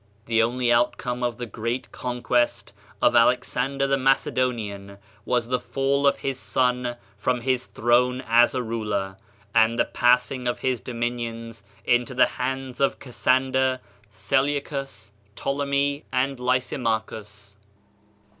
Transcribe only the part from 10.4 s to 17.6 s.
of his dominions into the hands of Cassander, Seleucus, Ptolemy, and Lysimachus.